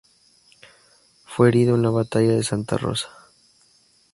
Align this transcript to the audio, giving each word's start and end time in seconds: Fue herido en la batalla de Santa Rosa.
Fue 1.25 1.49
herido 1.49 1.75
en 1.75 1.83
la 1.83 1.91
batalla 1.91 2.33
de 2.33 2.41
Santa 2.41 2.75
Rosa. 2.75 3.11